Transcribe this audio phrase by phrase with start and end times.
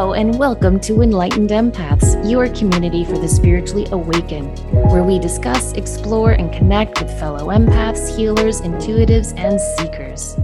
[0.00, 4.58] Hello, and welcome to Enlightened Empaths, your community for the spiritually awakened,
[4.90, 10.36] where we discuss, explore, and connect with fellow empaths, healers, intuitives, and seekers.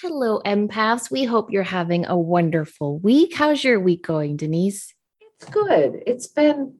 [0.00, 1.10] Hello, empaths.
[1.10, 3.34] We hope you're having a wonderful week.
[3.34, 4.94] How's your week going, Denise?
[5.20, 6.04] It's good.
[6.06, 6.76] It's been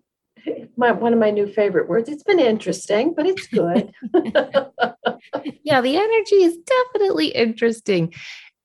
[0.76, 2.08] my, one of my new favorite words.
[2.08, 3.92] It's been interesting, but it's good.
[5.62, 8.12] yeah, the energy is definitely interesting.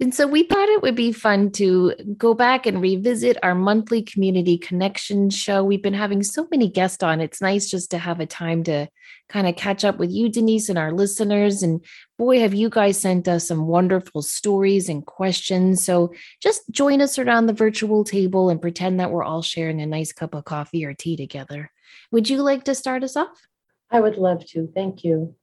[0.02, 4.02] And so we thought it would be fun to go back and revisit our monthly
[4.02, 5.64] community connection show.
[5.64, 7.22] We've been having so many guests on.
[7.22, 8.88] It's nice just to have a time to
[9.30, 11.62] kind of catch up with you, Denise, and our listeners.
[11.62, 11.86] And
[12.22, 15.84] boy, have you guys sent us some wonderful stories and questions.
[15.84, 19.88] So just join us around the virtual table and pretend that we're all sharing a
[19.88, 21.72] nice cup of coffee or tea together.
[22.12, 23.48] Would you like to start us off?
[23.90, 24.68] I would love to.
[24.68, 25.34] Thank you.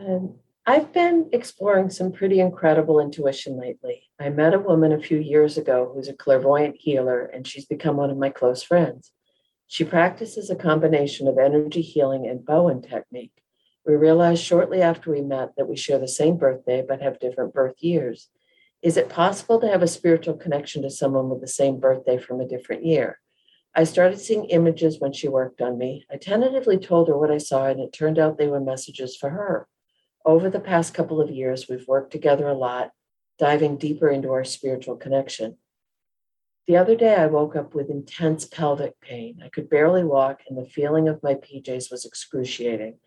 [0.00, 0.34] Um,
[0.66, 4.02] I've been exploring some pretty incredible intuition lately.
[4.18, 7.96] I met a woman a few years ago who's a clairvoyant healer, and she's become
[7.96, 9.12] one of my close friends.
[9.68, 13.40] She practices a combination of energy healing and Bowen technique.
[13.86, 17.54] We realized shortly after we met that we share the same birthday but have different
[17.54, 18.28] birth years.
[18.82, 22.40] Is it possible to have a spiritual connection to someone with the same birthday from
[22.40, 23.18] a different year?
[23.74, 26.04] I started seeing images when she worked on me.
[26.10, 29.30] I tentatively told her what I saw, and it turned out they were messages for
[29.30, 29.68] her.
[30.24, 32.90] Over the past couple of years, we've worked together a lot,
[33.38, 35.56] diving deeper into our spiritual connection.
[36.66, 39.40] The other day, I woke up with intense pelvic pain.
[39.44, 42.98] I could barely walk, and the feeling of my PJs was excruciating.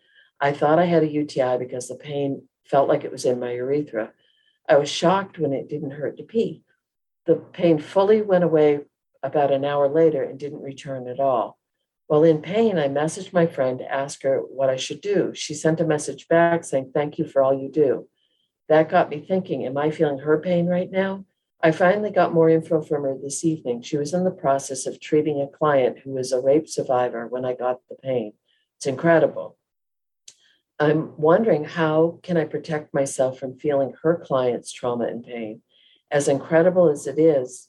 [0.44, 3.52] I thought I had a UTI because the pain felt like it was in my
[3.52, 4.12] urethra.
[4.68, 6.62] I was shocked when it didn't hurt to pee.
[7.24, 8.80] The pain fully went away
[9.22, 11.58] about an hour later and didn't return at all.
[12.08, 15.32] While in pain, I messaged my friend to ask her what I should do.
[15.34, 18.06] She sent a message back saying, Thank you for all you do.
[18.68, 21.24] That got me thinking, Am I feeling her pain right now?
[21.62, 23.80] I finally got more info from her this evening.
[23.80, 27.46] She was in the process of treating a client who was a rape survivor when
[27.46, 28.34] I got the pain.
[28.76, 29.56] It's incredible.
[30.84, 35.62] I'm wondering how can I protect myself from feeling her client's trauma and pain?
[36.10, 37.68] As incredible as it is,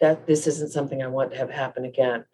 [0.00, 2.24] that this isn't something I want to have happen again.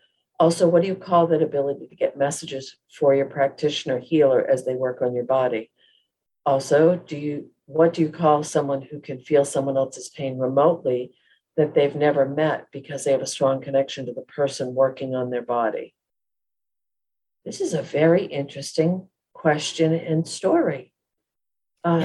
[0.41, 4.65] Also, what do you call that ability to get messages for your practitioner healer as
[4.65, 5.71] they work on your body?
[6.45, 11.13] Also, do you what do you call someone who can feel someone else's pain remotely
[11.57, 15.31] that they've never met because they have a strong connection to the person working on
[15.31, 15.95] their body?
[17.47, 19.09] This is a very interesting
[19.45, 20.91] question and story.
[21.85, 22.01] Um,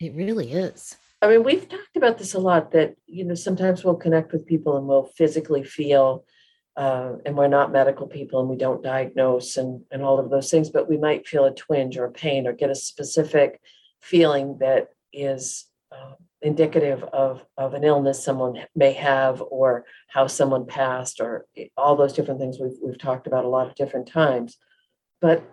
[0.00, 0.96] yeah, it really is.
[1.20, 4.46] I mean, we've talked about this a lot that, you know, sometimes we'll connect with
[4.46, 6.24] people and we'll physically feel
[6.78, 10.50] uh, and we're not medical people and we don't diagnose and, and all of those
[10.50, 13.60] things, but we might feel a twinge or a pain or get a specific
[14.00, 20.64] feeling that is uh, indicative of, of an illness someone may have or how someone
[20.64, 21.44] passed or
[21.76, 24.56] all those different things we've, we've talked about a lot of different times.
[25.20, 25.44] But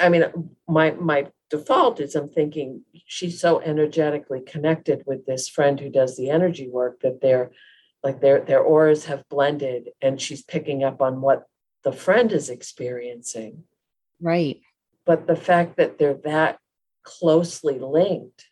[0.00, 0.24] I mean,
[0.68, 6.16] my, my default is I'm thinking she's so energetically connected with this friend who does
[6.16, 7.50] the energy work that they're
[8.02, 11.46] like their their auras have blended and she's picking up on what
[11.82, 13.64] the friend is experiencing.
[14.20, 14.60] Right.
[15.04, 16.58] But the fact that they're that
[17.02, 18.46] closely linked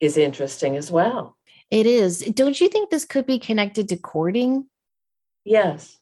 [0.00, 1.36] is interesting as well.
[1.70, 2.20] It is.
[2.20, 4.66] Don't you think this could be connected to cording?
[5.44, 5.98] Yes.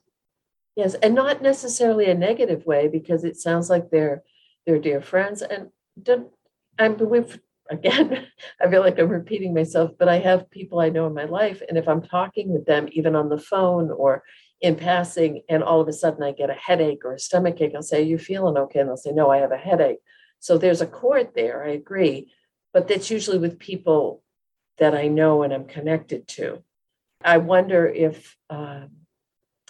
[0.74, 4.22] Yes and not necessarily a negative way because it sounds like they're
[4.66, 5.68] they're dear friends and
[6.78, 7.38] I mean, we've
[7.70, 8.26] again,
[8.60, 11.62] I feel like I'm repeating myself, but I have people I know in my life.
[11.68, 14.22] And if I'm talking with them, even on the phone or
[14.60, 17.72] in passing, and all of a sudden I get a headache or a stomach ache,
[17.74, 18.80] I'll say, Are you feeling okay?
[18.80, 19.98] And they'll say, No, I have a headache.
[20.38, 22.32] So there's a cord there, I agree.
[22.72, 24.22] But that's usually with people
[24.78, 26.62] that I know and I'm connected to.
[27.24, 28.90] I wonder if um,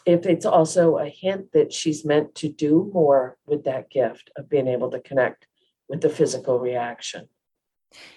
[0.06, 4.48] if it's also a hint that she's meant to do more with that gift of
[4.48, 5.46] being able to connect
[5.88, 7.28] with the physical reaction.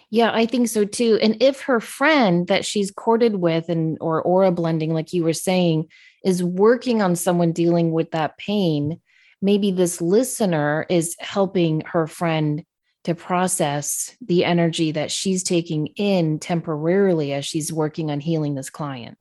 [0.10, 1.20] Yeah, I think so too.
[1.22, 5.34] And if her friend that she's corded with and or aura blending, like you were
[5.34, 5.90] saying,
[6.24, 9.02] is working on someone dealing with that pain,
[9.42, 12.64] maybe this listener is helping her friend
[13.04, 18.70] to process the energy that she's taking in temporarily as she's working on healing this
[18.70, 19.18] client.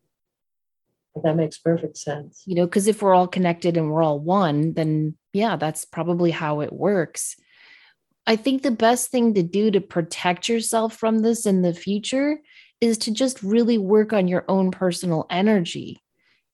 [1.22, 2.43] That makes perfect sense.
[2.44, 6.31] You know, because if we're all connected and we're all one, then yeah, that's probably
[6.31, 7.37] how it works.
[8.26, 12.40] I think the best thing to do to protect yourself from this in the future
[12.81, 16.02] is to just really work on your own personal energy,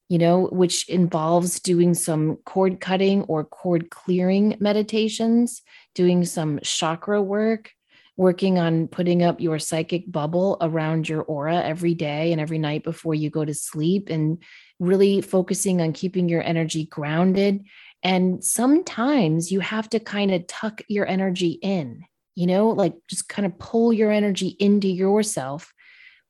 [0.09, 5.61] you know, which involves doing some cord cutting or cord clearing meditations,
[5.95, 7.71] doing some chakra work,
[8.17, 12.83] working on putting up your psychic bubble around your aura every day and every night
[12.83, 14.41] before you go to sleep and
[14.79, 17.63] really focusing on keeping your energy grounded.
[18.03, 22.03] And sometimes you have to kind of tuck your energy in,
[22.35, 25.71] you know, like just kind of pull your energy into yourself,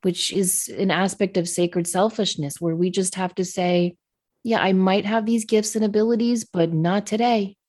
[0.02, 3.96] which is an aspect of sacred selfishness where we just have to say,
[4.44, 7.58] yeah, I might have these gifts and abilities, but not today.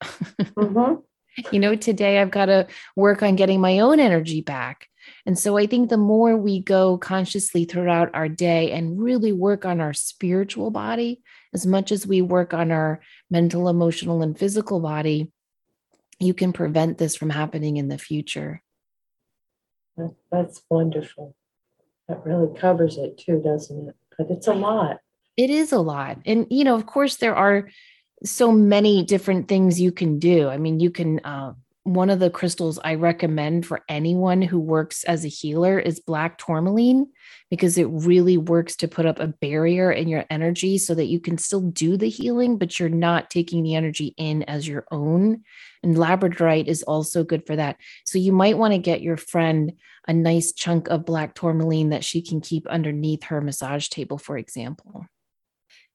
[0.54, 1.00] Mm-hmm.
[1.50, 4.88] You know, today I've got to work on getting my own energy back.
[5.26, 9.64] And so I think the more we go consciously throughout our day and really work
[9.64, 11.22] on our spiritual body,
[11.54, 13.00] as much as we work on our
[13.30, 15.30] mental, emotional, and physical body,
[16.18, 18.62] you can prevent this from happening in the future.
[20.30, 21.34] That's wonderful.
[22.08, 23.96] That really covers it too, doesn't it?
[24.16, 24.98] But it's a lot.
[25.36, 26.18] It is a lot.
[26.26, 27.68] And, you know, of course, there are
[28.24, 30.48] so many different things you can do.
[30.48, 31.54] I mean, you can, uh,
[31.84, 36.38] one of the crystals I recommend for anyone who works as a healer is black
[36.38, 37.08] tourmaline
[37.50, 41.18] because it really works to put up a barrier in your energy so that you
[41.18, 45.42] can still do the healing, but you're not taking the energy in as your own.
[45.82, 47.78] And labradorite is also good for that.
[48.04, 49.72] So you might want to get your friend
[50.06, 54.38] a nice chunk of black tourmaline that she can keep underneath her massage table, for
[54.38, 55.04] example.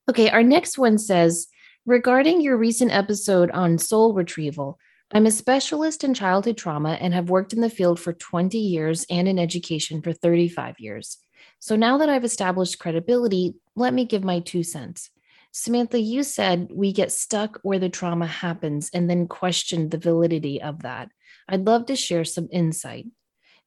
[0.10, 1.48] Okay, our next one says
[1.88, 4.78] regarding your recent episode on soul retrieval,
[5.14, 9.06] I'm a specialist in childhood trauma and have worked in the field for 20 years
[9.10, 11.18] and in education for 35 years.
[11.60, 15.12] So now that I've established credibility, let me give my two cents.
[15.54, 20.62] Samantha, you said we get stuck where the trauma happens and then question the validity
[20.62, 21.10] of that.
[21.48, 23.06] I'd love to share some insight.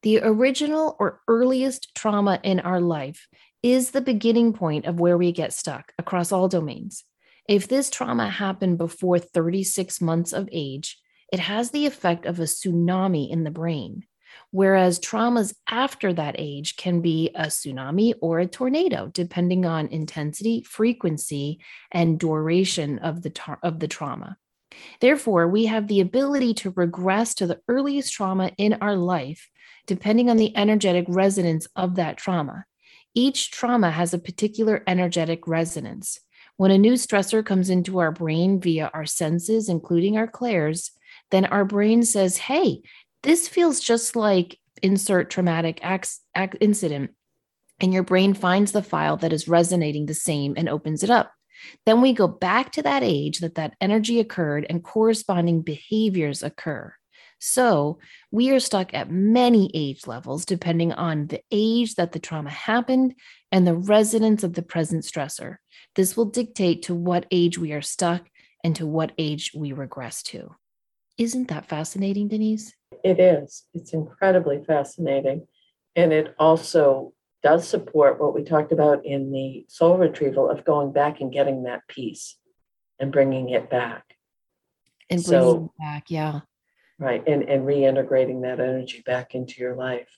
[0.03, 3.29] The original or earliest trauma in our life
[3.63, 7.05] is the beginning point of where we get stuck across all domains.
[7.50, 11.00] If this trauma happened before 36 months of age,
[11.32, 14.05] it has the effect of a tsunami in the brain.
[14.52, 20.62] Whereas traumas after that age can be a tsunami or a tornado, depending on intensity,
[20.62, 21.58] frequency,
[21.91, 24.37] and duration of the, ta- of the trauma.
[25.00, 29.50] Therefore, we have the ability to regress to the earliest trauma in our life,
[29.88, 32.64] depending on the energetic resonance of that trauma.
[33.12, 36.20] Each trauma has a particular energetic resonance.
[36.61, 40.91] When a new stressor comes into our brain via our senses, including our clairs,
[41.31, 42.83] then our brain says, hey,
[43.23, 46.19] this feels just like insert traumatic ac-
[46.61, 47.12] incident.
[47.81, 51.33] And your brain finds the file that is resonating the same and opens it up.
[51.87, 56.93] Then we go back to that age that that energy occurred and corresponding behaviors occur.
[57.41, 57.99] So
[58.31, 63.15] we are stuck at many age levels depending on the age that the trauma happened
[63.51, 65.57] and the resonance of the present stressor.
[65.97, 68.29] This will dictate to what age we are stuck
[68.63, 70.55] and to what age we regress to.
[71.17, 72.75] Isn't that fascinating, Denise?
[73.03, 73.65] It is.
[73.73, 75.47] It's incredibly fascinating.
[75.97, 80.93] And it also does support what we talked about in the soul retrieval of going
[80.93, 82.37] back and getting that piece
[82.99, 84.05] and bringing it back.
[85.09, 86.41] And bringing so, it back, yeah
[87.00, 90.08] right and and reintegrating that energy back into your life.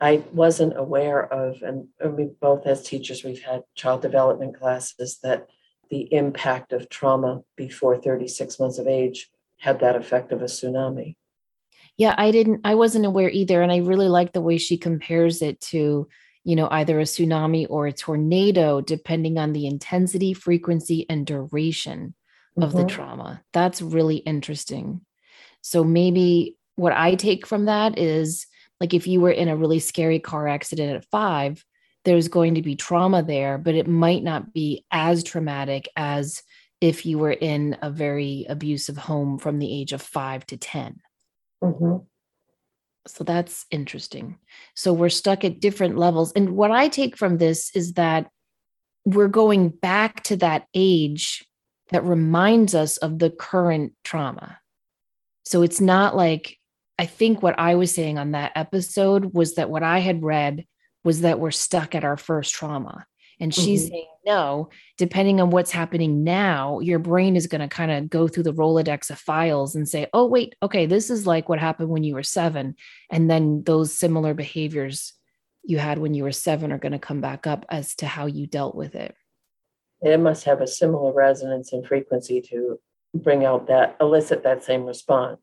[0.00, 5.48] I wasn't aware of and we both as teachers we've had child development classes that
[5.90, 9.28] the impact of trauma before 36 months of age
[9.58, 11.16] had that effect of a tsunami.
[11.98, 15.42] Yeah i didn't i wasn't aware either and i really like the way she compares
[15.42, 16.08] it to
[16.44, 22.14] you know either a tsunami or a tornado depending on the intensity frequency and duration
[22.60, 22.78] of mm-hmm.
[22.78, 23.42] the trauma.
[23.52, 25.00] That's really interesting
[25.62, 28.46] so maybe what I take from that is
[28.80, 31.64] like if you were in a really scary car accident at five,
[32.04, 36.42] there's going to be trauma there, but it might not be as traumatic as
[36.80, 41.00] if you were in a very abusive home from the age of five to 10.
[41.62, 42.04] Mm-hmm.
[43.06, 44.38] So that's interesting.
[44.74, 46.32] So we're stuck at different levels.
[46.32, 48.28] And what I take from this is that
[49.04, 51.44] we're going back to that age
[51.90, 54.58] that reminds us of the current trauma.
[55.44, 56.58] So it's not like,
[56.98, 60.66] I think what I was saying on that episode was that what I had read
[61.04, 63.06] was that we're stuck at our first trauma.
[63.40, 63.90] And she's mm-hmm.
[63.90, 68.28] saying, no, depending on what's happening now, your brain is going to kind of go
[68.28, 71.88] through the Rolodex of files and say, oh, wait, okay, this is like what happened
[71.88, 72.76] when you were seven.
[73.10, 75.14] And then those similar behaviors
[75.64, 78.26] you had when you were seven are going to come back up as to how
[78.26, 79.14] you dealt with it.
[80.02, 82.78] It must have a similar resonance and frequency to
[83.14, 85.38] bring out that elicit that same response.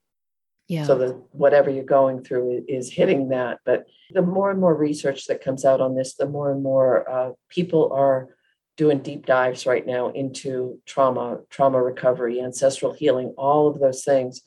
[0.68, 0.86] Yeah.
[0.86, 3.60] So that whatever you're going through is hitting that.
[3.66, 7.10] But the more and more research that comes out on this the more and more
[7.10, 8.30] uh, people are
[8.78, 14.42] doing deep dives right now into trauma trauma recovery ancestral healing all of those things.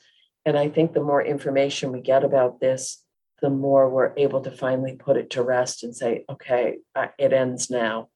[0.45, 3.03] And i think the more information we get about this
[3.43, 6.77] the more we're able to finally put it to rest and say, okay,
[7.19, 8.07] it ends now.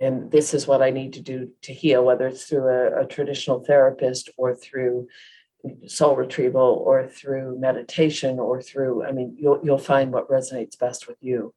[0.00, 3.06] And this is what I need to do to heal, whether it's through a, a
[3.06, 5.08] traditional therapist or through
[5.86, 11.08] soul retrieval or through meditation or through, I mean, you'll, you'll find what resonates best
[11.08, 11.52] with you.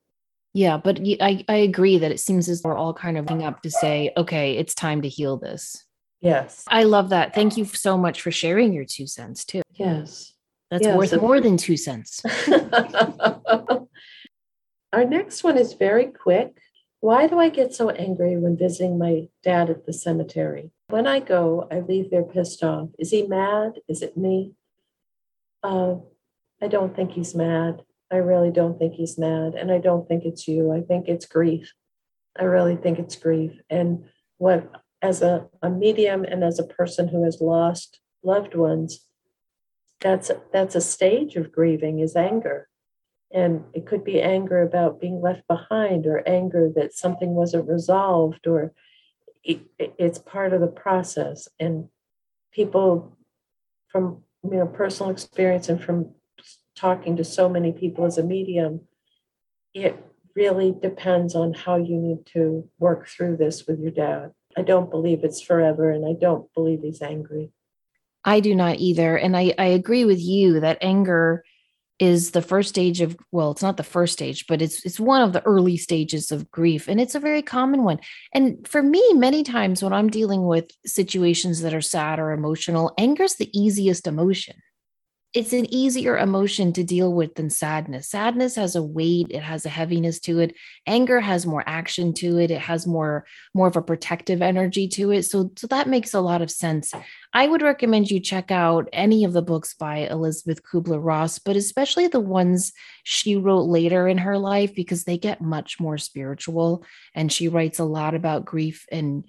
[0.53, 3.71] Yeah, but I, I agree that it seems as we're all kind of up to
[3.71, 5.85] say, okay, it's time to heal this.
[6.19, 6.65] Yes.
[6.67, 7.33] I love that.
[7.33, 9.61] Thank you so much for sharing your two cents too.
[9.73, 10.33] Yes.
[10.69, 10.97] That's yes.
[10.97, 12.21] worth more than two cents.
[14.93, 16.57] Our next one is very quick.
[17.01, 20.71] Why do I get so angry when visiting my dad at the cemetery?
[20.89, 22.89] When I go, I leave there pissed off.
[22.99, 23.79] Is he mad?
[23.89, 24.53] Is it me?
[25.63, 25.95] Uh,
[26.61, 27.81] I don't think he's mad.
[28.11, 29.55] I really don't think he's mad.
[29.55, 30.71] And I don't think it's you.
[30.71, 31.73] I think it's grief.
[32.39, 33.59] I really think it's grief.
[33.67, 34.05] And
[34.37, 34.69] what,
[35.01, 39.07] as a, a medium and as a person who has lost loved ones,
[40.01, 42.67] that's that's a stage of grieving is anger
[43.33, 48.45] and it could be anger about being left behind or anger that something wasn't resolved
[48.47, 48.73] or
[49.43, 51.47] it, it's part of the process.
[51.59, 51.87] And
[52.51, 53.17] people
[53.87, 56.13] from you know personal experience and from
[56.75, 58.81] talking to so many people as a medium
[59.73, 59.95] it
[60.35, 64.31] really depends on how you need to work through this with your dad.
[64.57, 67.51] I don't believe it's forever and i don't believe he's angry.
[68.23, 69.17] I do not either.
[69.17, 71.43] And I, I agree with you that anger
[72.01, 75.21] is the first stage of well it's not the first stage but it's it's one
[75.21, 77.99] of the early stages of grief and it's a very common one.
[78.33, 82.91] And for me many times when i'm dealing with situations that are sad or emotional
[82.97, 84.55] anger is the easiest emotion
[85.33, 88.09] it's an easier emotion to deal with than sadness.
[88.09, 90.55] Sadness has a weight, it has a heaviness to it.
[90.85, 92.51] Anger has more action to it.
[92.51, 95.23] It has more more of a protective energy to it.
[95.23, 96.93] So so that makes a lot of sense.
[97.33, 102.07] I would recommend you check out any of the books by Elisabeth Kubler-Ross, but especially
[102.07, 102.73] the ones
[103.03, 106.83] she wrote later in her life because they get much more spiritual
[107.15, 109.23] and she writes a lot about grief and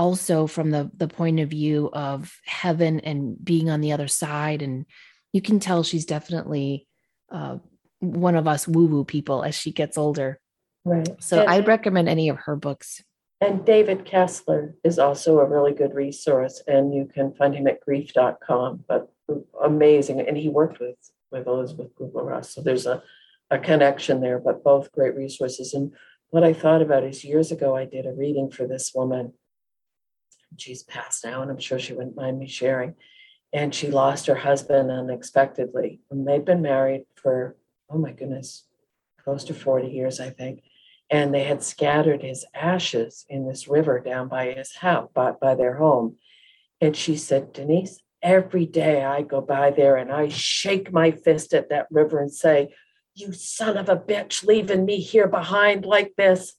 [0.00, 4.60] also from the the point of view of heaven and being on the other side
[4.60, 4.86] and
[5.34, 6.86] you can tell she's definitely
[7.30, 7.58] uh,
[7.98, 10.38] one of us woo woo people as she gets older.
[10.84, 11.08] Right.
[11.20, 13.02] So and, I'd recommend any of her books.
[13.40, 17.80] And David Kessler is also a really good resource, and you can find him at
[17.80, 18.84] grief.com.
[18.86, 19.12] But
[19.62, 20.20] amazing.
[20.20, 20.96] And he worked with,
[21.32, 22.54] with Elisabeth Kubler Ross.
[22.54, 23.02] So there's a,
[23.50, 25.74] a connection there, but both great resources.
[25.74, 25.92] And
[26.30, 29.32] what I thought about is years ago, I did a reading for this woman.
[30.58, 32.94] She's passed now, and I'm sure she wouldn't mind me sharing
[33.54, 36.00] and she lost her husband unexpectedly.
[36.10, 37.56] And they'd been married for,
[37.88, 38.64] oh my goodness,
[39.22, 40.64] close to 40 years, I think.
[41.08, 45.54] And they had scattered his ashes in this river down by his house, by, by
[45.54, 46.16] their home.
[46.80, 51.54] And she said, Denise, every day I go by there and I shake my fist
[51.54, 52.74] at that river and say,
[53.14, 56.54] You son of a bitch, leaving me here behind like this.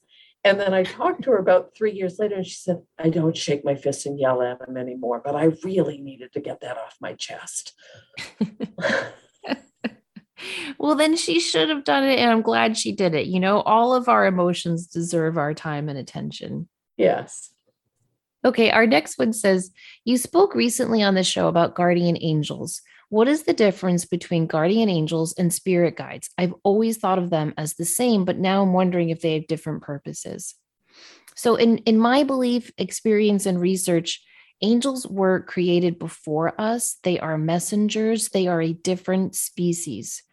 [0.46, 3.36] And then I talked to her about three years later, and she said, I don't
[3.36, 6.78] shake my fists and yell at him anymore, but I really needed to get that
[6.78, 7.74] off my chest.
[10.78, 12.20] well, then she should have done it.
[12.20, 13.26] And I'm glad she did it.
[13.26, 16.70] You know, all of our emotions deserve our time and attention.
[16.96, 17.52] Yes.
[18.46, 18.70] Okay.
[18.70, 19.72] Our next one says,
[20.04, 22.84] You spoke recently on the show about guardian angels.
[23.10, 26.30] What is the difference between guardian angels and spirit guides?
[26.38, 29.48] I've always thought of them as the same, but now I'm wondering if they have
[29.48, 30.56] different purposes.
[31.36, 34.24] So, in, in my belief, experience, and research,
[34.62, 36.98] angels were created before us.
[37.04, 40.24] They are messengers, they are a different species.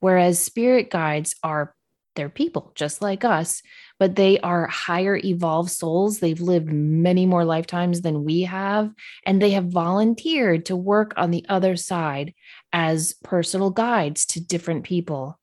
[0.00, 1.74] Whereas spirit guides are
[2.18, 3.62] they're people just like us,
[4.00, 6.18] but they are higher evolved souls.
[6.18, 8.92] They've lived many more lifetimes than we have,
[9.24, 12.34] and they have volunteered to work on the other side
[12.72, 15.38] as personal guides to different people.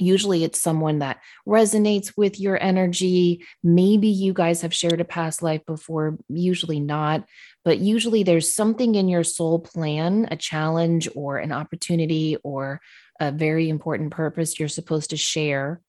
[0.00, 3.44] Usually, it's someone that resonates with your energy.
[3.62, 7.24] Maybe you guys have shared a past life before, usually not,
[7.64, 12.80] but usually there's something in your soul plan, a challenge or an opportunity or
[13.20, 15.80] a very important purpose you're supposed to share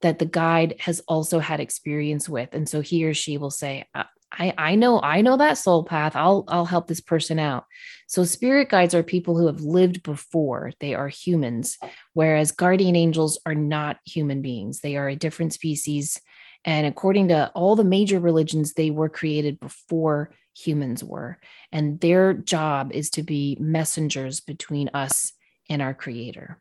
[0.00, 3.86] that the guide has also had experience with and so he or she will say
[3.94, 6.14] uh, I, I know I know that soul path.
[6.14, 7.64] I'll I'll help this person out.
[8.06, 10.72] So spirit guides are people who have lived before.
[10.80, 11.78] They are humans,
[12.14, 14.80] whereas guardian angels are not human beings.
[14.80, 16.20] They are a different species.
[16.64, 21.38] And according to all the major religions, they were created before humans were.
[21.72, 25.32] And their job is to be messengers between us
[25.70, 26.60] and our creator.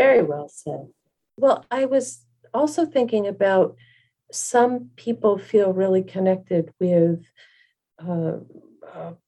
[0.00, 0.88] Very well said.
[1.36, 3.76] Well, I was also thinking about
[4.32, 7.24] some people feel really connected with
[7.98, 8.38] uh,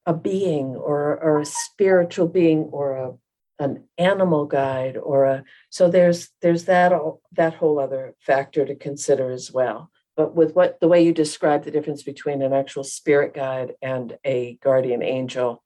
[0.06, 3.12] a being or, or a spiritual being or a
[3.58, 8.74] an animal guide or a so there's there's that all that whole other factor to
[8.74, 9.90] consider as well.
[10.16, 14.18] But with what the way you describe the difference between an actual spirit guide and
[14.24, 15.62] a guardian angel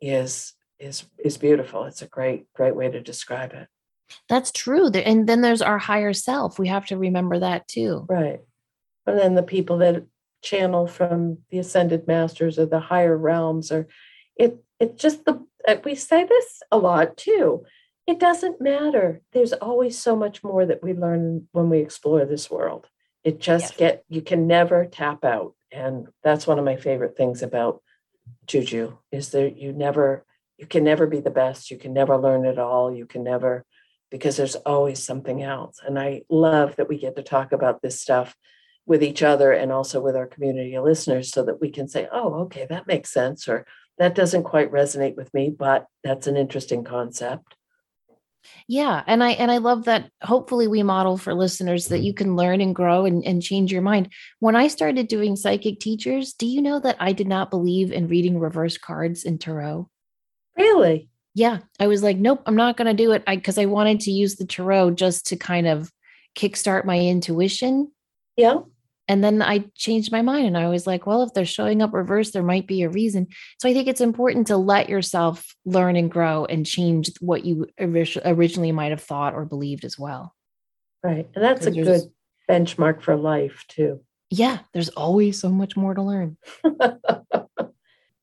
[0.00, 1.84] is is is beautiful.
[1.84, 3.68] It's a great great way to describe it
[4.28, 8.06] that's true and then there's our higher self we have to remember that too.
[8.08, 8.40] Right.
[9.06, 10.04] And then the people that
[10.42, 13.88] channel from the ascended masters or the higher realms or
[14.36, 17.64] it it's just the uh, we say this a lot too
[18.06, 19.20] it doesn't matter.
[19.34, 22.86] There's always so much more that we learn when we explore this world.
[23.22, 23.76] It just yes.
[23.76, 27.82] get you can never tap out and that's one of my favorite things about
[28.46, 30.24] juju is that you never
[30.56, 33.64] you can never be the best you can never learn it all you can never
[34.10, 38.00] because there's always something else and i love that we get to talk about this
[38.00, 38.34] stuff
[38.88, 42.08] with each other and also with our community of listeners so that we can say,
[42.10, 43.66] oh, okay, that makes sense, or
[43.98, 47.54] that doesn't quite resonate with me, but that's an interesting concept.
[48.66, 49.02] Yeah.
[49.06, 52.62] And I and I love that hopefully we model for listeners that you can learn
[52.62, 54.10] and grow and, and change your mind.
[54.38, 58.08] When I started doing psychic teachers, do you know that I did not believe in
[58.08, 59.90] reading reverse cards in tarot?
[60.56, 61.10] Really?
[61.38, 61.58] Yeah.
[61.78, 63.22] I was like, nope, I'm not gonna do it.
[63.26, 65.90] I because I wanted to use the tarot just to kind of
[66.36, 67.92] kickstart my intuition.
[68.36, 68.60] Yeah
[69.08, 71.94] and then I changed my mind and I was like, well, if they're showing up
[71.94, 73.26] reverse, there might be a reason.
[73.58, 77.66] So I think it's important to let yourself learn and grow and change what you
[77.80, 80.34] originally might have thought or believed as well.
[81.02, 81.26] Right.
[81.34, 82.02] And that's a good
[82.50, 84.00] benchmark for life, too.
[84.28, 84.58] Yeah.
[84.74, 86.36] There's always so much more to learn.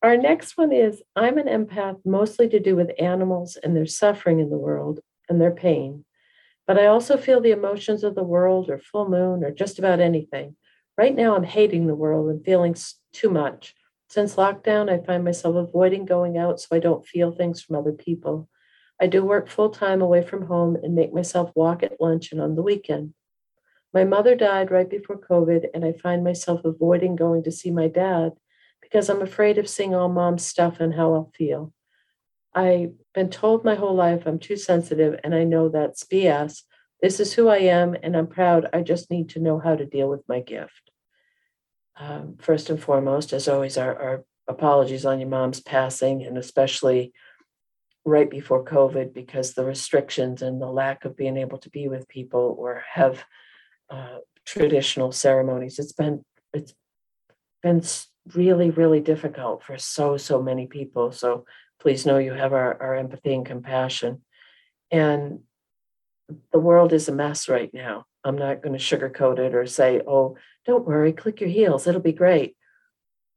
[0.05, 4.39] Our next one is I'm an empath mostly to do with animals and their suffering
[4.39, 6.05] in the world and their pain.
[6.67, 9.99] But I also feel the emotions of the world or full moon or just about
[9.99, 10.57] anything.
[10.95, 12.75] Right now, I'm hating the world and feeling
[13.13, 13.73] too much.
[14.07, 17.91] Since lockdown, I find myself avoiding going out so I don't feel things from other
[17.91, 18.47] people.
[19.01, 22.39] I do work full time away from home and make myself walk at lunch and
[22.39, 23.15] on the weekend.
[23.91, 27.87] My mother died right before COVID, and I find myself avoiding going to see my
[27.87, 28.33] dad
[28.85, 31.73] because I'm afraid of seeing all mom's stuff and how I'll feel.
[32.53, 36.61] I've been told my whole life I'm too sensitive, and I know that's BS.
[37.01, 38.69] This is who I am, and I'm proud.
[38.71, 40.91] I just need to know how to deal with my gift.
[41.97, 47.11] Um, first and foremost, as always, our, our apologies on your mom's passing, and especially
[48.05, 52.07] right before COVID, because the restrictions and the lack of being able to be with
[52.07, 53.25] people or have
[53.89, 55.79] uh, traditional ceremonies.
[55.79, 56.73] It's been it's
[57.61, 57.81] been
[58.33, 61.11] really really difficult for so so many people.
[61.11, 61.45] So
[61.79, 64.21] please know you have our, our empathy and compassion.
[64.91, 65.41] And
[66.51, 68.05] the world is a mess right now.
[68.23, 72.01] I'm not going to sugarcoat it or say, oh, don't worry, click your heels, it'll
[72.01, 72.55] be great.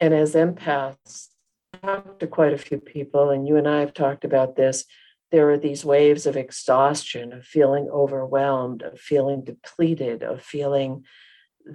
[0.01, 1.27] And as empaths,
[1.75, 4.85] I've talked to quite a few people, and you and I have talked about this.
[5.31, 11.05] There are these waves of exhaustion, of feeling overwhelmed, of feeling depleted, of feeling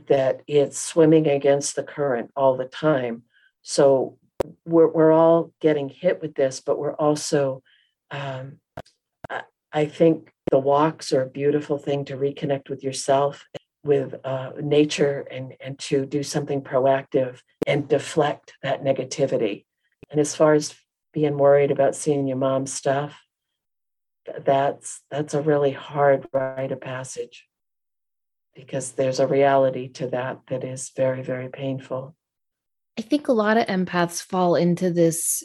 [0.08, 3.24] that it's swimming against the current all the time.
[3.62, 4.18] So
[4.66, 7.62] we're, we're all getting hit with this, but we're also,
[8.12, 8.60] um,
[9.72, 13.46] I think the walks are a beautiful thing to reconnect with yourself,
[13.84, 19.66] with uh, nature, and, and to do something proactive and deflect that negativity.
[20.12, 20.76] And as far as
[21.12, 23.20] being worried about seeing your mom's stuff,
[24.46, 27.46] that's that's a really hard rite of passage
[28.56, 32.16] because there's a reality to that that is very very painful
[32.98, 35.44] I think a lot of empaths fall into this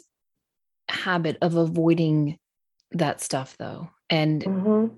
[0.87, 2.37] habit of avoiding
[2.91, 3.89] that stuff though.
[4.09, 4.95] And mm-hmm.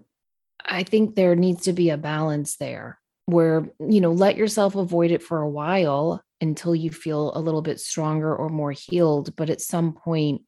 [0.66, 5.12] I think there needs to be a balance there where, you know, let yourself avoid
[5.12, 9.36] it for a while until you feel a little bit stronger or more healed.
[9.36, 10.42] But at some point,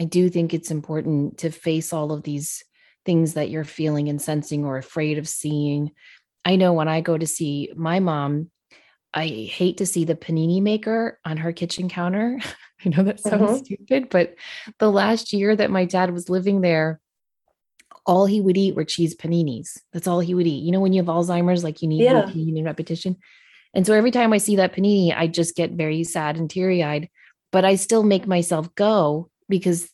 [0.00, 2.64] I do think it's important to face all of these
[3.04, 5.92] things that you're feeling and sensing or afraid of seeing.
[6.44, 8.50] I know when I go to see my mom,
[9.12, 12.38] I hate to see the panini maker on her kitchen counter.
[12.84, 13.56] I know that sounds uh-huh.
[13.56, 14.34] stupid, but
[14.78, 17.00] the last year that my dad was living there,
[18.06, 19.78] all he would eat were cheese paninis.
[19.92, 20.62] That's all he would eat.
[20.62, 22.24] You know, when you have Alzheimer's, like you need yeah.
[22.24, 23.16] routine and repetition.
[23.74, 26.82] And so every time I see that panini, I just get very sad and teary
[26.82, 27.08] eyed,
[27.52, 29.88] but I still make myself go because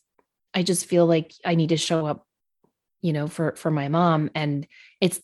[0.53, 2.25] I just feel like I need to show up,
[3.01, 4.31] you know, for, for my mom.
[4.33, 4.67] And
[5.01, 5.19] it's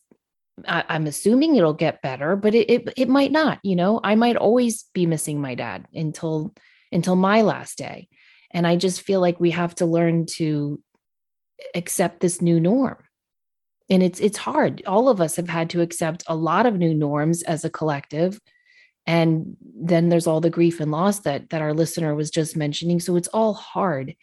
[0.67, 3.59] I, am assuming it'll get better, but it, it it might not.
[3.63, 6.53] You know, I might always be missing my dad until
[6.91, 8.07] until my last day,
[8.51, 10.81] and I just feel like we have to learn to
[11.75, 12.97] accept this new norm.
[13.89, 14.83] And it's it's hard.
[14.85, 18.39] All of us have had to accept a lot of new norms as a collective,
[19.05, 22.99] and then there's all the grief and loss that that our listener was just mentioning.
[22.99, 24.15] So it's all hard.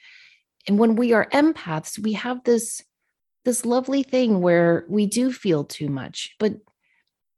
[0.69, 2.83] And when we are empaths, we have this
[3.45, 6.55] this lovely thing where we do feel too much, but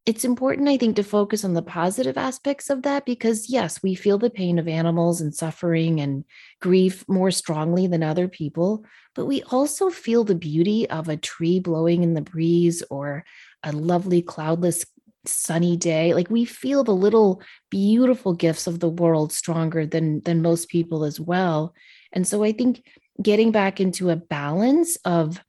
[0.04, 3.94] it's important, I think, to focus on the positive aspects of that because, yes, we
[3.94, 6.24] feel the pain of animals and suffering and
[6.60, 8.84] grief more strongly than other people,
[9.14, 13.24] but we also feel the beauty of a tree blowing in the breeze or
[13.62, 14.84] a lovely cloudless
[15.24, 16.14] sunny day.
[16.14, 21.04] Like we feel the little beautiful gifts of the world stronger than than most people
[21.04, 21.74] as well.
[22.12, 22.84] And so i think
[23.22, 25.40] getting back into a balance of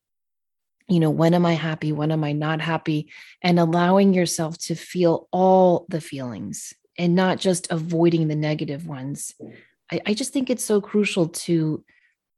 [0.88, 1.91] you know, when am I happy?
[1.91, 3.12] When am I not happy?
[3.41, 9.34] And allowing yourself to feel all the feelings and not just avoiding the negative ones.
[9.91, 11.84] I, I just think it's so crucial to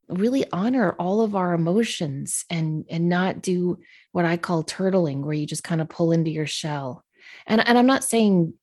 [0.08, 3.78] really honor all of our emotions and and not do
[4.12, 7.04] what I call turtling, where you just kind of pull into your shell.
[7.46, 8.54] And and I'm not saying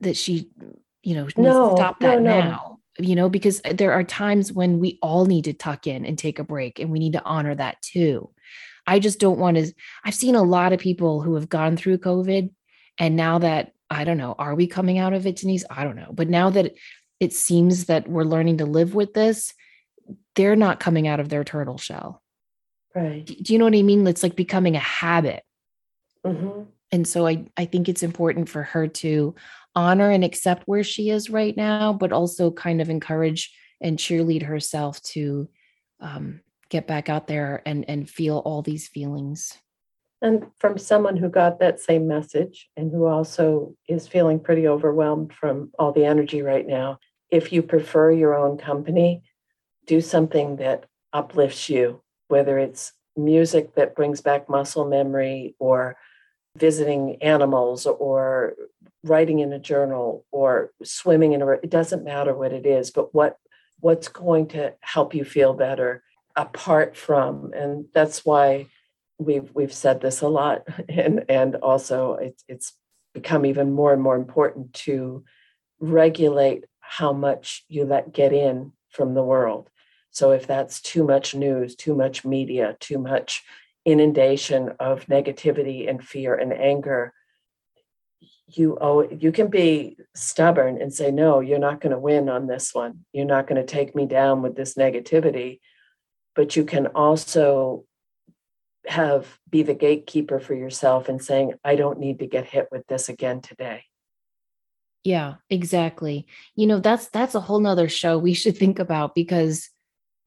[0.00, 0.48] that she,
[1.02, 2.40] you know, no, stop that no, no.
[2.40, 6.18] now, you know, because there are times when we all need to tuck in and
[6.18, 8.30] take a break, and we need to honor that too.
[8.88, 9.70] I just don't want to.
[10.02, 12.50] I've seen a lot of people who have gone through COVID.
[12.98, 15.64] And now that I don't know, are we coming out of it, Denise?
[15.70, 16.10] I don't know.
[16.10, 16.74] But now that
[17.20, 19.52] it seems that we're learning to live with this,
[20.34, 22.22] they're not coming out of their turtle shell.
[22.94, 23.26] Right.
[23.26, 24.06] Do you know what I mean?
[24.06, 25.42] It's like becoming a habit.
[26.24, 26.62] Mm-hmm.
[26.90, 29.34] And so I, I think it's important for her to
[29.74, 34.42] honor and accept where she is right now, but also kind of encourage and cheerlead
[34.42, 35.48] herself to
[36.00, 39.58] um, get back out there and and feel all these feelings.
[40.20, 45.32] And from someone who got that same message and who also is feeling pretty overwhelmed
[45.32, 46.98] from all the energy right now
[47.30, 49.22] if you prefer your own company
[49.86, 55.96] do something that uplifts you whether it's music that brings back muscle memory or
[56.56, 58.54] visiting animals or
[59.04, 63.14] writing in a journal or swimming in a it doesn't matter what it is but
[63.14, 63.36] what
[63.80, 66.02] what's going to help you feel better
[66.36, 68.66] apart from and that's why
[69.18, 72.74] we've we've said this a lot and and also it's it's
[73.14, 75.24] become even more and more important to
[75.80, 79.68] regulate how much you let get in from the world.
[80.10, 83.42] So if that's too much news too much media too much
[83.84, 87.12] inundation of negativity and fear and anger
[88.48, 92.46] you oh you can be stubborn and say no you're not going to win on
[92.46, 93.04] this one.
[93.12, 95.60] You're not going to take me down with this negativity
[96.38, 97.84] but you can also
[98.86, 102.86] have be the gatekeeper for yourself and saying i don't need to get hit with
[102.86, 103.82] this again today.
[105.02, 106.26] Yeah exactly.
[106.54, 109.68] You know that's that's a whole nother show we should think about because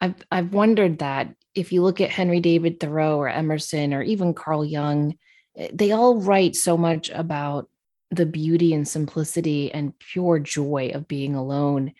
[0.01, 1.33] i've i've wondered that.
[1.55, 5.15] If you look at henry david thoreau or emerson or even carl jung
[5.57, 7.69] eh, they all write so much about
[8.09, 11.93] the beauty and simplicity and pure joy of being alone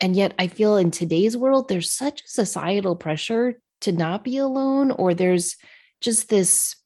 [0.00, 4.90] and yet, I feel in today's world, there's such societal pressure to not be alone,
[4.90, 5.56] or there's
[6.00, 6.76] just this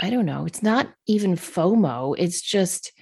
[0.00, 2.14] I don't know, it's not even FOMO.
[2.18, 2.92] It's just,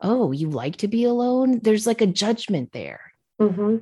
[0.00, 1.60] oh, you like to be alone?
[1.62, 3.12] There's like a judgment there.
[3.40, 3.76] Mm-hmm.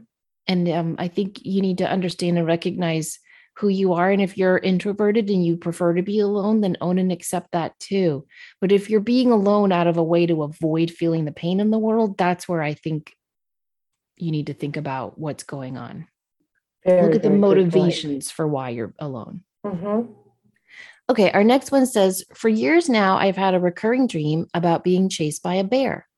[0.49, 3.21] And um, I think you need to understand and recognize
[3.59, 4.11] who you are.
[4.11, 7.79] And if you're introverted and you prefer to be alone, then own and accept that
[7.79, 8.27] too.
[8.61, 11.71] But if you're being alone out of a way to avoid feeling the pain in
[11.71, 13.15] the world, that's where I think
[14.17, 16.07] you need to think about what's going on.
[16.85, 19.43] Very, Look at the motivations for why you're alone.
[19.65, 20.13] Mm-hmm.
[21.09, 25.09] Okay, our next one says For years now, I've had a recurring dream about being
[25.09, 26.09] chased by a bear.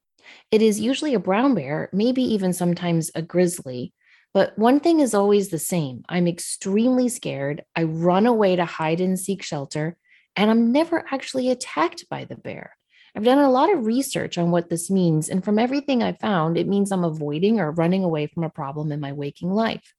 [0.50, 3.92] It is usually a brown bear, maybe even sometimes a grizzly.
[4.32, 7.64] But one thing is always the same I'm extremely scared.
[7.76, 9.96] I run away to hide and seek shelter,
[10.36, 12.77] and I'm never actually attacked by the bear.
[13.16, 16.56] I've done a lot of research on what this means, and from everything I've found,
[16.56, 19.94] it means I'm avoiding or running away from a problem in my waking life.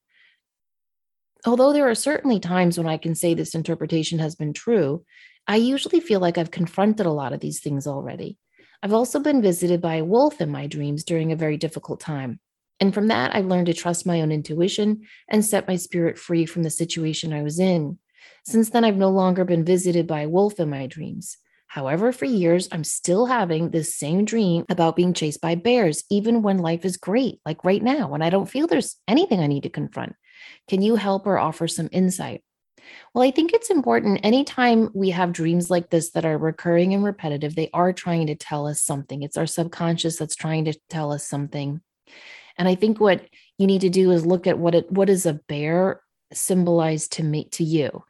[1.46, 5.06] Although there are certainly times when I can say this interpretation has been true,
[5.48, 8.38] I usually feel like I've confronted a lot of these things already.
[8.84, 12.40] I've also been visited by a wolf in my dreams during a very difficult time.
[12.80, 16.46] And from that, I've learned to trust my own intuition and set my spirit free
[16.46, 18.00] from the situation I was in.
[18.46, 21.38] Since then, I've no longer been visited by a wolf in my dreams.
[21.70, 26.42] However, for years, I'm still having this same dream about being chased by bears, even
[26.42, 29.64] when life is great, like right now, when I don't feel there's anything I need
[29.64, 30.16] to confront.
[30.68, 32.42] Can you help or offer some insight?
[33.14, 37.04] Well, I think it's important anytime we have dreams like this that are recurring and
[37.04, 39.22] repetitive, they are trying to tell us something.
[39.22, 41.82] It's our subconscious that's trying to tell us something.
[42.58, 43.28] And I think what
[43.60, 46.02] you need to do is look at what it what does a bear
[46.34, 48.04] symbolize to me to you.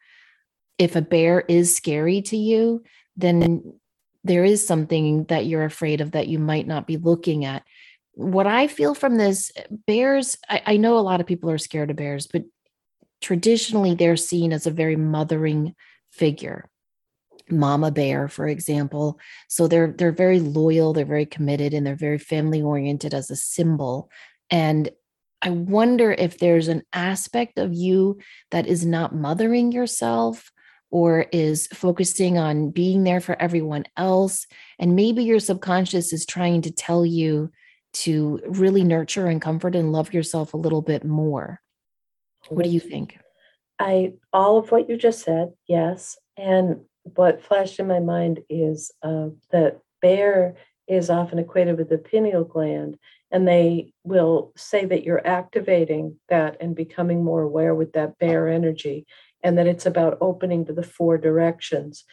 [0.78, 2.84] If a bear is scary to you,
[3.22, 3.80] then
[4.24, 7.64] there is something that you're afraid of that you might not be looking at.
[8.14, 9.52] What I feel from this,
[9.88, 12.44] bears, I, I know a lot of people are scared of bears, but
[13.22, 15.76] traditionally they're seen as a very mothering
[16.12, 16.70] figure.
[17.50, 19.20] Mama bear for example.
[19.48, 23.36] So they're they're very loyal they're very committed and they're very family oriented as a
[23.36, 24.10] symbol.
[24.50, 24.90] And
[25.42, 28.20] i wonder if there's an aspect of you
[28.52, 30.52] that is not mothering yourself
[30.92, 34.48] or is focusing on being there for everyone else.
[34.80, 37.52] And maybe your subconscious is trying to tell you
[37.92, 41.62] to really nurture and comfort and love yourself a little bit more.
[42.50, 43.18] What do you think?
[43.80, 46.18] I all of what you just said yes.
[46.38, 50.56] And what flashed in my mind is uh, that bear
[50.88, 52.98] is often equated with the pineal gland,
[53.32, 58.48] and they will say that you're activating that and becoming more aware with that bear
[58.48, 59.06] energy,
[59.44, 62.04] and that it's about opening to the four directions.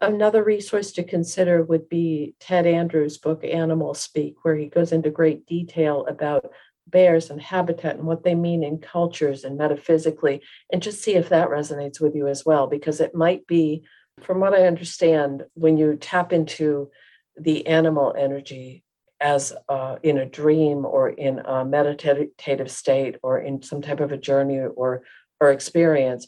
[0.00, 5.10] Another resource to consider would be Ted Andrews' book, Animal Speak, where he goes into
[5.10, 6.52] great detail about
[6.86, 10.42] bears and habitat and what they mean in cultures and metaphysically,
[10.72, 13.84] and just see if that resonates with you as well, because it might be
[14.20, 16.90] from what I understand, when you tap into
[17.36, 18.84] the animal energy
[19.18, 24.12] as uh, in a dream or in a meditative state or in some type of
[24.12, 25.02] a journey or
[25.40, 26.26] or experience,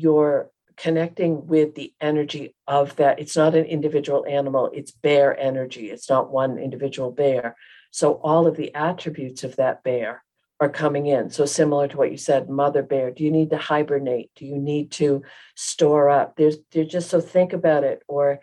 [0.00, 3.18] you're connecting with the energy of that.
[3.18, 5.90] It's not an individual animal, it's bear energy.
[5.90, 7.56] It's not one individual bear.
[7.90, 10.22] So all of the attributes of that bear
[10.60, 11.30] are coming in.
[11.30, 14.30] So similar to what you said, mother bear, do you need to hibernate?
[14.34, 15.22] Do you need to
[15.54, 16.36] store up?
[16.36, 18.02] There's there's just so think about it.
[18.08, 18.40] Or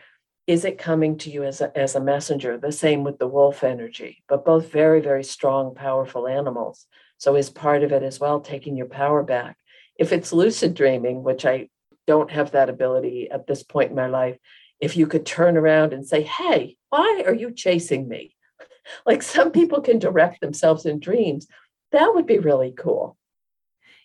[0.47, 2.57] is it coming to you as a, as a messenger?
[2.57, 6.85] The same with the wolf energy, but both very, very strong, powerful animals.
[7.17, 9.57] So is part of it as well taking your power back.
[9.97, 11.69] If it's lucid dreaming, which I
[12.07, 14.37] don't have that ability at this point in my life,
[14.79, 18.35] if you could turn around and say, Hey, why are you chasing me?
[19.05, 21.47] like some people can direct themselves in dreams
[21.95, 23.17] that would be really cool.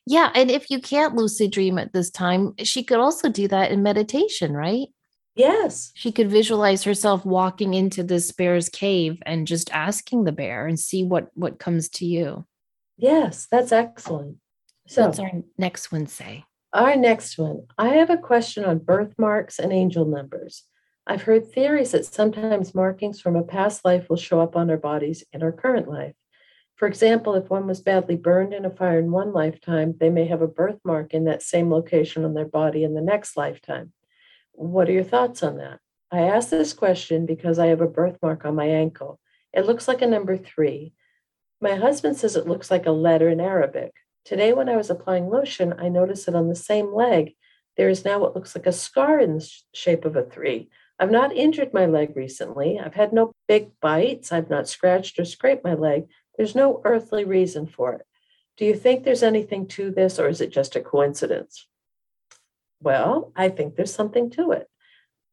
[0.06, 0.30] Yeah.
[0.34, 3.82] And if you can't lucid dream at this time, she could also do that in
[3.82, 4.88] meditation, right?
[5.34, 5.92] Yes.
[5.94, 10.78] She could visualize herself walking into this bear's cave and just asking the bear and
[10.78, 12.46] see what what comes to you.
[12.96, 14.38] Yes, that's excellent.
[14.90, 16.46] So what's our next one say?
[16.72, 17.68] Our next one.
[17.78, 20.64] I have a question on birthmarks and angel numbers.
[21.06, 24.76] I've heard theories that sometimes markings from a past life will show up on our
[24.76, 26.16] bodies in our current life.
[26.74, 30.26] For example, if one was badly burned in a fire in one lifetime, they may
[30.26, 33.92] have a birthmark in that same location on their body in the next lifetime.
[34.50, 35.78] What are your thoughts on that?
[36.10, 39.20] I ask this question because I have a birthmark on my ankle.
[39.52, 40.94] It looks like a number three.
[41.60, 43.92] My husband says it looks like a letter in Arabic.
[44.24, 47.34] Today, when I was applying lotion, I noticed that on the same leg,
[47.76, 50.68] there is now what looks like a scar in the shape of a three.
[50.98, 52.78] I've not injured my leg recently.
[52.78, 54.32] I've had no big bites.
[54.32, 56.06] I've not scratched or scraped my leg,
[56.40, 58.06] there's no earthly reason for it.
[58.56, 61.66] Do you think there's anything to this, or is it just a coincidence?
[62.80, 64.66] Well, I think there's something to it.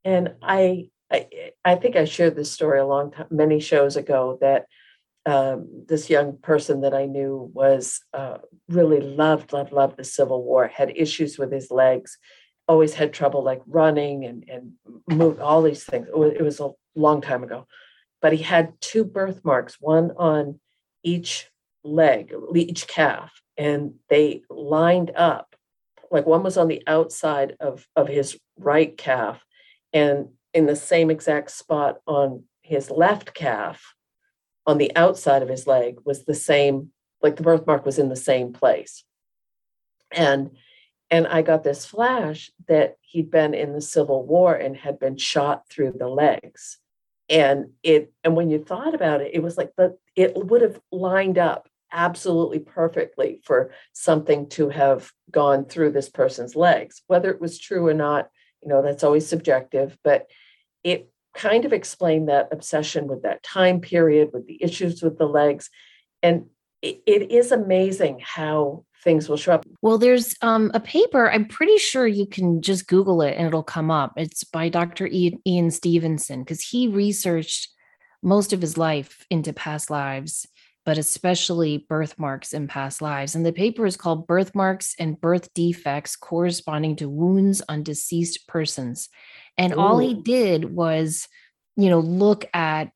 [0.03, 1.27] And I, I,
[1.63, 4.65] I think I shared this story a long time, many shows ago, that
[5.27, 8.37] um, this young person that I knew was uh,
[8.69, 12.17] really loved, loved, loved the Civil War, had issues with his legs,
[12.67, 16.07] always had trouble like running and and all these things.
[16.07, 17.67] It was, it was a long time ago,
[18.21, 20.59] but he had two birthmarks, one on
[21.03, 21.49] each
[21.83, 25.55] leg, each calf, and they lined up.
[26.09, 29.43] Like one was on the outside of, of his right calf,
[29.91, 33.93] and in the same exact spot on his left calf,
[34.67, 38.15] on the outside of his leg, was the same, like the birthmark was in the
[38.15, 39.03] same place.
[40.11, 40.51] And
[41.09, 45.17] and I got this flash that he'd been in the Civil War and had been
[45.17, 46.79] shot through the legs
[47.29, 50.79] and it and when you thought about it it was like the it would have
[50.91, 57.41] lined up absolutely perfectly for something to have gone through this person's legs whether it
[57.41, 58.29] was true or not
[58.61, 60.27] you know that's always subjective but
[60.83, 65.25] it kind of explained that obsession with that time period with the issues with the
[65.25, 65.69] legs
[66.21, 66.47] and
[66.81, 69.65] it, it is amazing how things will show up.
[69.81, 73.63] Well, there's um, a paper, I'm pretty sure you can just Google it and it'll
[73.63, 74.13] come up.
[74.17, 75.07] It's by Dr.
[75.07, 77.69] Ian Stevenson, because he researched
[78.21, 80.47] most of his life into past lives,
[80.87, 83.35] but especially birthmarks in past lives.
[83.35, 89.09] And the paper is called Birthmarks and Birth Defects Corresponding to Wounds on Deceased Persons.
[89.57, 89.79] And Ooh.
[89.79, 91.27] all he did was,
[91.75, 92.91] you know, look at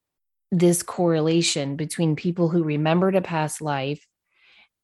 [0.54, 4.08] this correlation between people who remembered a past life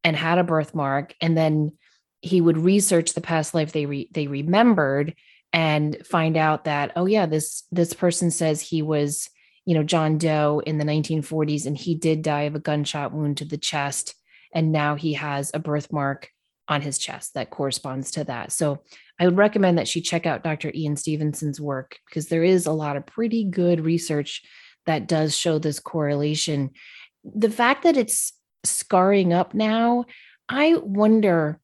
[0.03, 1.77] and had a birthmark and then
[2.19, 5.15] he would research the past life they re- they remembered
[5.53, 9.29] and find out that oh yeah this this person says he was
[9.67, 13.37] you know John Doe in the 1940s and he did die of a gunshot wound
[13.37, 14.15] to the chest
[14.55, 16.29] and now he has a birthmark
[16.69, 18.51] on his chest that corresponds to that.
[18.51, 18.81] So
[19.19, 20.71] I would recommend that she check out Dr.
[20.73, 24.41] Ian Stevenson's work because there is a lot of pretty good research
[24.85, 26.71] that does show this correlation.
[27.23, 30.05] The fact that it's scarring up now,
[30.47, 31.59] I wonder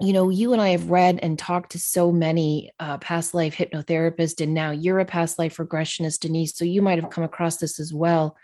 [0.00, 3.54] you know, you and I have read and talked to so many uh, past life
[3.54, 6.56] hypnotherapists, and now you're a past life regressionist, Denise.
[6.56, 8.36] So you might have come across this as well.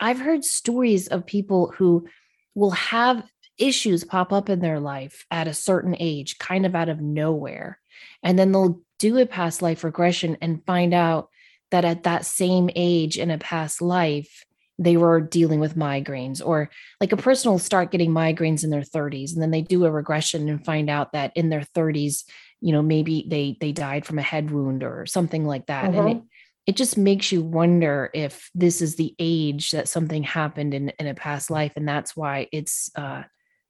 [0.00, 2.08] I've heard stories of people who
[2.54, 3.24] will have
[3.56, 7.78] issues pop up in their life at a certain age, kind of out of nowhere.
[8.22, 11.28] And then they'll do a past life regression and find out
[11.70, 14.44] that at that same age in a past life,
[14.80, 18.80] they were dealing with migraines or like a person will start getting migraines in their
[18.80, 22.24] 30s and then they do a regression and find out that in their 30s
[22.60, 25.94] you know maybe they they died from a head wound or something like that and
[25.94, 26.26] it, mm-hmm.
[26.66, 31.06] it just makes you wonder if this is the age that something happened in in
[31.06, 33.22] a past life and that's why it's uh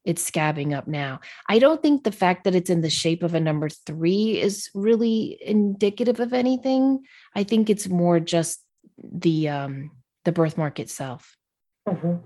[0.02, 1.20] it's scabbing up now.
[1.46, 4.70] I don't think the fact that it's in the shape of a number three is
[4.74, 7.00] really indicative of anything.
[7.36, 8.64] I think it's more just
[8.96, 9.90] the um
[10.24, 11.36] the birthmark itself.
[11.88, 12.16] Mm-hmm.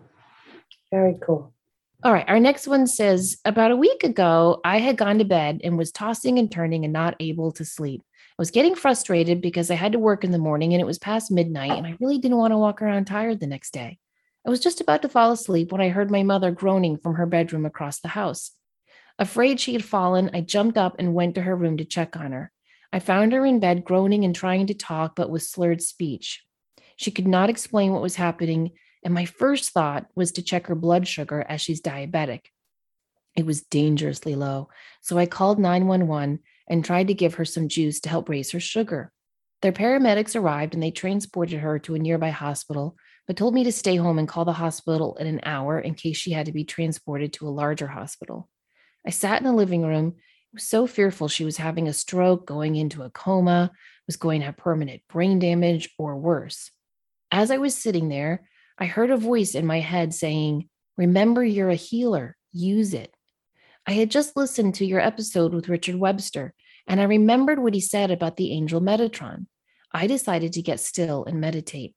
[0.90, 1.52] Very cool.
[2.02, 2.28] All right.
[2.28, 5.90] Our next one says About a week ago, I had gone to bed and was
[5.90, 8.02] tossing and turning and not able to sleep.
[8.16, 10.98] I was getting frustrated because I had to work in the morning and it was
[10.98, 13.98] past midnight and I really didn't want to walk around tired the next day.
[14.46, 17.26] I was just about to fall asleep when I heard my mother groaning from her
[17.26, 18.50] bedroom across the house.
[19.18, 22.32] Afraid she had fallen, I jumped up and went to her room to check on
[22.32, 22.50] her.
[22.92, 26.44] I found her in bed groaning and trying to talk, but with slurred speech.
[26.96, 28.72] She could not explain what was happening,
[29.04, 32.46] and my first thought was to check her blood sugar as she's diabetic.
[33.36, 34.68] It was dangerously low,
[35.00, 38.60] so I called 911 and tried to give her some juice to help raise her
[38.60, 39.12] sugar.
[39.60, 43.72] Their paramedics arrived and they transported her to a nearby hospital, but told me to
[43.72, 46.64] stay home and call the hospital in an hour in case she had to be
[46.64, 48.48] transported to a larger hospital.
[49.06, 50.16] I sat in the living room,
[50.52, 53.72] was so fearful she was having a stroke, going into a coma,
[54.06, 56.70] was going to have permanent brain damage, or worse.
[57.30, 61.70] As I was sitting there, I heard a voice in my head saying, Remember, you're
[61.70, 63.14] a healer, use it.
[63.86, 66.54] I had just listened to your episode with Richard Webster,
[66.86, 69.46] and I remembered what he said about the angel Metatron.
[69.92, 71.94] I decided to get still and meditate.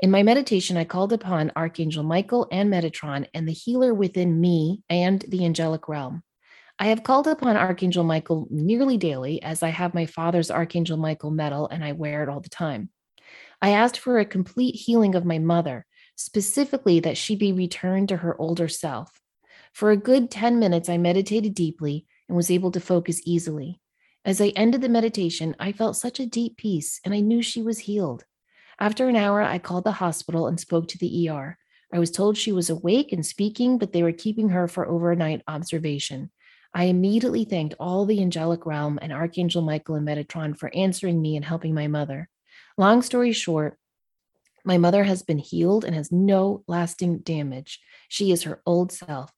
[0.00, 4.82] In my meditation, I called upon Archangel Michael and Metatron and the healer within me
[4.90, 6.22] and the angelic realm.
[6.78, 11.30] I have called upon Archangel Michael nearly daily, as I have my father's Archangel Michael
[11.30, 12.90] medal and I wear it all the time.
[13.62, 18.18] I asked for a complete healing of my mother, specifically that she be returned to
[18.18, 19.20] her older self.
[19.72, 23.80] For a good 10 minutes, I meditated deeply and was able to focus easily.
[24.24, 27.62] As I ended the meditation, I felt such a deep peace and I knew she
[27.62, 28.24] was healed.
[28.78, 31.56] After an hour, I called the hospital and spoke to the ER.
[31.92, 35.42] I was told she was awake and speaking, but they were keeping her for overnight
[35.46, 36.30] observation.
[36.74, 41.36] I immediately thanked all the angelic realm and Archangel Michael and Metatron for answering me
[41.36, 42.28] and helping my mother.
[42.78, 43.78] Long story short,
[44.64, 47.80] my mother has been healed and has no lasting damage.
[48.08, 49.30] She is her old self.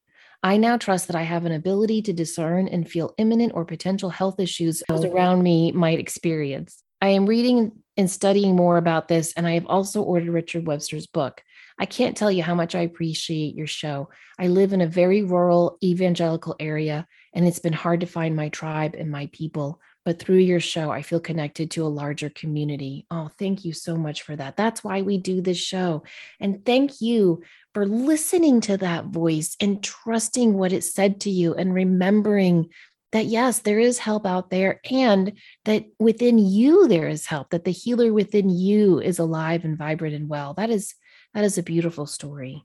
[0.43, 4.09] I now trust that I have an ability to discern and feel imminent or potential
[4.09, 5.13] health issues those oh.
[5.13, 6.83] around me might experience.
[7.01, 11.07] I am reading and studying more about this, and I have also ordered Richard Webster's
[11.07, 11.43] book.
[11.79, 14.09] I can't tell you how much I appreciate your show.
[14.39, 18.49] I live in a very rural evangelical area, and it's been hard to find my
[18.49, 23.05] tribe and my people but through your show, I feel connected to a larger community.
[23.11, 24.57] Oh, thank you so much for that.
[24.57, 26.03] That's why we do this show.
[26.41, 27.43] And thank you
[27.75, 32.71] for listening to that voice and trusting what it said to you and remembering
[33.13, 35.35] that, yes, there is help out there and
[35.67, 40.15] that within you there is help, that the healer within you is alive and vibrant
[40.15, 40.55] and well.
[40.55, 40.95] That is
[41.35, 42.65] that is a beautiful story.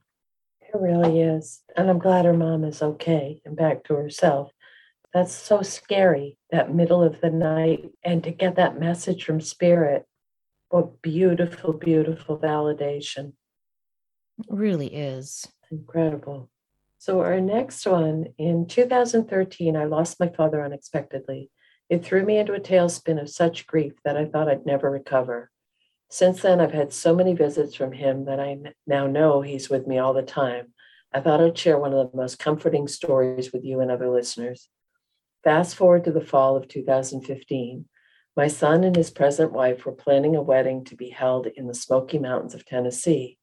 [0.62, 1.60] It really is.
[1.76, 4.53] And I'm glad her mom is okay and back to herself.
[5.14, 7.92] That's so scary, that middle of the night.
[8.04, 10.06] And to get that message from spirit,
[10.70, 13.34] what beautiful, beautiful validation.
[14.40, 15.48] It really is.
[15.72, 16.50] Incredible.
[16.98, 21.52] So, our next one in 2013, I lost my father unexpectedly.
[21.90, 25.52] It threw me into a tailspin of such grief that I thought I'd never recover.
[26.10, 28.58] Since then, I've had so many visits from him that I
[28.88, 30.74] now know he's with me all the time.
[31.14, 34.70] I thought I'd share one of the most comforting stories with you and other listeners.
[35.44, 37.86] Fast forward to the fall of 2015.
[38.36, 41.74] My son and his present wife were planning a wedding to be held in the
[41.74, 43.38] Smoky Mountains of Tennessee.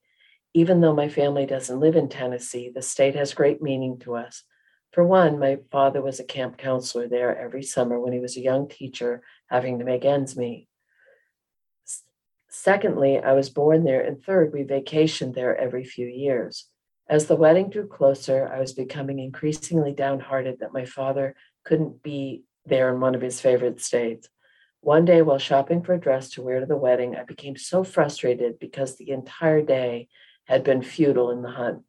[0.55, 4.45] Even though my family doesn't live in Tennessee, the state has great meaning to us.
[4.93, 8.43] For one, my father was a camp counselor there every summer when he was a
[8.43, 10.69] young teacher, having to make ends meet.
[12.49, 16.67] Secondly, I was born there, and third, we vacationed there every few years.
[17.09, 22.45] As the wedding drew closer, I was becoming increasingly downhearted that my father couldn't be
[22.67, 24.29] there in one of his favorite states.
[24.81, 27.85] One day, while shopping for a dress to wear to the wedding, I became so
[27.85, 30.09] frustrated because the entire day
[30.47, 31.83] had been futile in the hunt.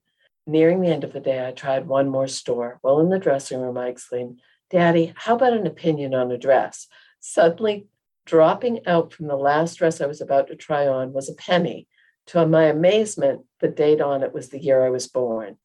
[0.46, 2.80] Nearing the end of the day, I tried one more store.
[2.82, 6.88] While in the dressing room, I exclaimed, Daddy, how about an opinion on a dress?
[7.20, 7.88] Suddenly,
[8.26, 11.88] dropping out from the last dress I was about to try on was a penny
[12.28, 15.58] to my amazement, the date on it was the year I was born.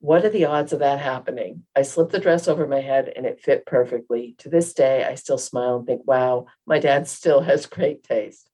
[0.00, 1.64] What are the odds of that happening?
[1.76, 4.34] I slipped the dress over my head and it fit perfectly.
[4.38, 8.50] To this day, I still smile and think, wow, my dad still has great taste.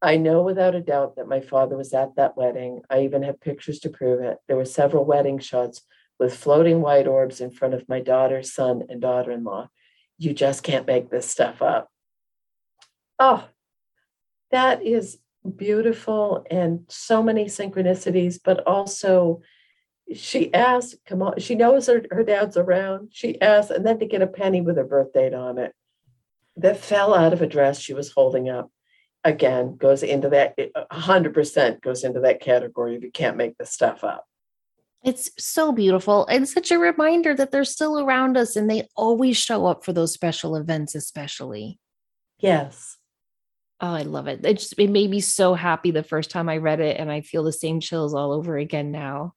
[0.00, 2.82] I know without a doubt that my father was at that wedding.
[2.88, 4.38] I even have pictures to prove it.
[4.46, 5.82] There were several wedding shots
[6.18, 9.68] with floating white orbs in front of my daughter, son, and daughter in law.
[10.16, 11.90] You just can't make this stuff up.
[13.18, 13.46] Oh,
[14.50, 15.18] that is
[15.56, 19.42] beautiful and so many synchronicities, but also
[20.14, 23.08] she asked, come on, she knows her, her dad's around.
[23.12, 25.74] She asked, and then to get a penny with her birth date on it
[26.58, 28.70] that fell out of a dress she was holding up
[29.24, 30.56] again goes into that
[30.92, 34.24] 100% goes into that category if you can't make this stuff up
[35.04, 39.36] it's so beautiful and such a reminder that they're still around us and they always
[39.36, 41.78] show up for those special events especially
[42.38, 42.96] yes
[43.80, 44.44] Oh, I love it.
[44.44, 47.20] It just it made me so happy the first time I read it, and I
[47.20, 49.34] feel the same chills all over again now.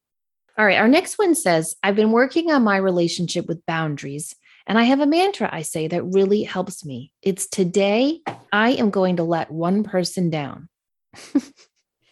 [0.62, 4.36] All right, our next one says, I've been working on my relationship with boundaries,
[4.68, 7.12] and I have a mantra I say that really helps me.
[7.24, 8.22] It's today
[8.54, 10.70] I am going to let one person down.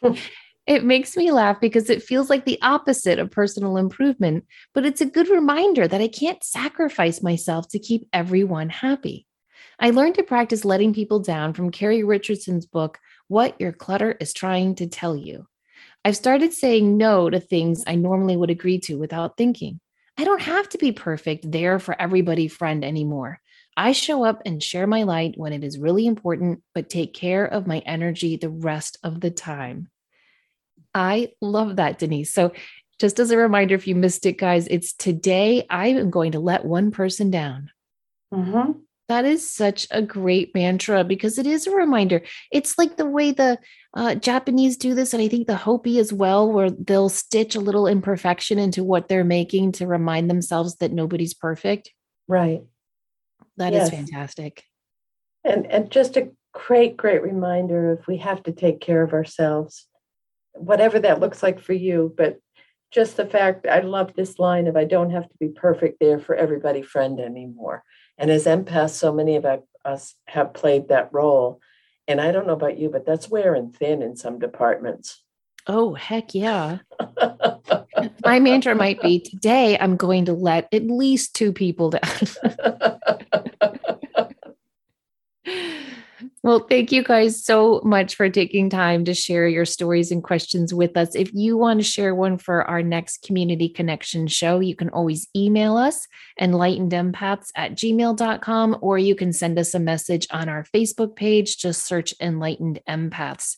[0.65, 5.01] it makes me laugh because it feels like the opposite of personal improvement, but it's
[5.01, 9.27] a good reminder that I can't sacrifice myself to keep everyone happy.
[9.79, 12.97] I learned to practice letting people down from Kerri Richardson's book,
[13.27, 15.45] What Your Clutter is Trying to Tell You.
[16.05, 19.79] I've started saying no to things I normally would agree to without thinking.
[20.17, 23.39] I don't have to be perfect there for everybody friend anymore.
[23.77, 27.45] I show up and share my light when it is really important, but take care
[27.45, 29.89] of my energy the rest of the time.
[30.93, 32.33] I love that, Denise.
[32.33, 32.51] So,
[32.99, 36.39] just as a reminder, if you missed it, guys, it's today I am going to
[36.39, 37.71] let one person down.
[38.33, 38.71] Mm-hmm.
[39.09, 42.21] That is such a great mantra because it is a reminder.
[42.51, 43.57] It's like the way the
[43.95, 47.59] uh, Japanese do this, and I think the Hopi as well, where they'll stitch a
[47.59, 51.91] little imperfection into what they're making to remind themselves that nobody's perfect.
[52.27, 52.61] Right.
[53.57, 53.87] That yes.
[53.87, 54.63] is fantastic.
[55.43, 59.87] And and just a great, great reminder if we have to take care of ourselves,
[60.53, 62.13] whatever that looks like for you.
[62.15, 62.37] But
[62.91, 66.19] just the fact I love this line of I don't have to be perfect there
[66.19, 67.83] for everybody friend anymore.
[68.19, 69.45] And as empaths, so many of
[69.85, 71.61] us have played that role.
[72.07, 75.23] And I don't know about you, but that's wearing thin in some departments.
[75.67, 76.79] Oh, heck yeah.
[78.25, 82.01] My mantra might be today, I'm going to let at least two people down.
[86.49, 90.73] Well, thank you guys so much for taking time to share your stories and questions
[90.73, 91.13] with us.
[91.13, 95.27] If you want to share one for our next community connection show, you can always
[95.35, 96.07] email us
[96.41, 101.59] enlightenedempaths at gmail.com or you can send us a message on our Facebook page.
[101.59, 103.57] Just search Enlightened Empaths.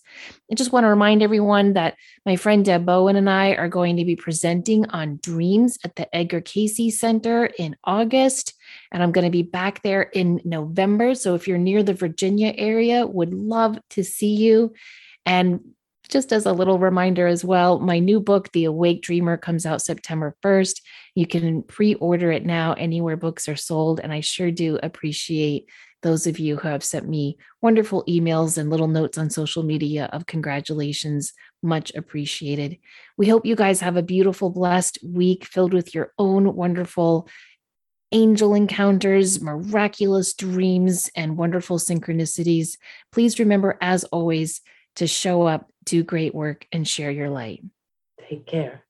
[0.51, 3.95] I just want to remind everyone that my friend Deb Bowen and I are going
[3.97, 8.53] to be presenting on dreams at the Edgar Cayce Center in August.
[8.91, 11.15] And I'm going to be back there in November.
[11.15, 14.74] So if you're near the Virginia area, would love to see you.
[15.26, 15.61] And
[16.09, 19.82] just as a little reminder as well, my new book, The Awake Dreamer, comes out
[19.82, 20.82] September 1st.
[21.15, 24.01] You can pre order it now anywhere books are sold.
[24.01, 25.69] And I sure do appreciate
[26.01, 30.09] those of you who have sent me wonderful emails and little notes on social media
[30.11, 31.34] of congratulations.
[31.63, 32.78] Much appreciated.
[33.17, 37.30] We hope you guys have a beautiful, blessed week filled with your own wonderful
[38.12, 42.78] angel encounters, miraculous dreams, and wonderful synchronicities.
[43.12, 44.62] Please remember, as always,
[44.97, 47.64] to show up, do great work, and share your light.
[48.30, 48.84] Take care.